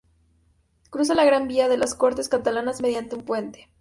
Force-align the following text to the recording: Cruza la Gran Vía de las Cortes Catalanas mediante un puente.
Cruza 0.89 1.13
la 1.13 1.25
Gran 1.25 1.47
Vía 1.47 1.67
de 1.69 1.77
las 1.77 1.93
Cortes 1.93 2.27
Catalanas 2.27 2.81
mediante 2.81 3.15
un 3.15 3.21
puente. 3.21 3.69